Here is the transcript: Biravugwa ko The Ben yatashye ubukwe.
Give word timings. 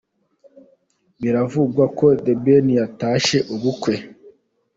Biravugwa 1.21 1.83
ko 1.97 2.05
The 2.23 2.33
Ben 2.43 2.65
yatashye 2.79 3.37
ubukwe. 3.55 3.93